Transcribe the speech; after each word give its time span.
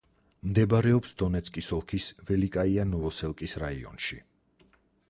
მდებარეობს 0.51 1.13
დონეცკის 1.23 1.69
ოლქის 1.77 2.09
ველიკაია-ნოვოსელკის 2.31 3.57
რაიონში. 3.67 4.21